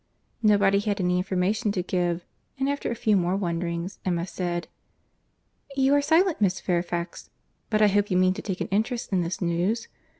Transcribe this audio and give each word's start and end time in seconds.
Nobody 0.41 0.79
had 0.79 0.99
any 0.99 1.17
information 1.19 1.71
to 1.73 1.83
give; 1.83 2.25
and, 2.57 2.67
after 2.67 2.89
a 2.89 2.95
few 2.95 3.15
more 3.15 3.35
wonderings, 3.35 3.99
Emma 4.03 4.25
said, 4.25 4.67
"You 5.75 5.93
are 5.93 6.01
silent, 6.01 6.41
Miss 6.41 6.59
Fairfax—but 6.59 7.81
I 7.83 7.87
hope 7.87 8.09
you 8.09 8.17
mean 8.17 8.33
to 8.33 8.41
take 8.41 8.61
an 8.61 8.67
interest 8.69 9.13
in 9.13 9.21
this 9.21 9.41
news. 9.43 9.87